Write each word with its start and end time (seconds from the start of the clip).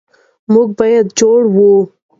موږ 0.51 0.67
به 0.77 0.85
جوړوو. 1.17 1.73